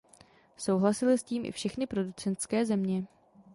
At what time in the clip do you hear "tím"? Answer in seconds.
1.23-1.45